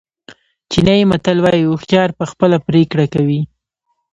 [0.71, 3.41] چینایي متل وایي هوښیار په خپله پرېکړه کوي.